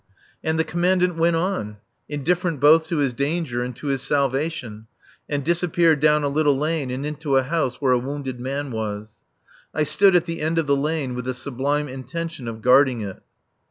And 0.43 0.57
the 0.57 0.63
Commandant 0.63 1.15
went 1.15 1.35
on, 1.35 1.77
indifferent 2.09 2.59
both 2.59 2.87
to 2.87 2.97
his 2.97 3.13
danger 3.13 3.61
and 3.61 3.75
to 3.75 3.85
his 3.85 4.01
salvation, 4.01 4.87
and 5.29 5.43
disappeared 5.45 5.99
down 5.99 6.23
a 6.23 6.27
little 6.27 6.57
lane 6.57 6.89
and 6.89 7.05
into 7.05 7.37
a 7.37 7.43
house 7.43 7.79
where 7.79 7.91
a 7.93 7.99
wounded 7.99 8.39
man 8.39 8.71
was. 8.71 9.17
I 9.75 9.83
stood 9.83 10.15
at 10.15 10.25
the 10.25 10.41
end 10.41 10.57
of 10.57 10.65
the 10.65 10.75
lane 10.75 11.13
with 11.13 11.25
the 11.25 11.35
sublime 11.35 11.87
intention 11.87 12.47
of 12.47 12.63
guarding 12.63 13.01
it. 13.01 13.21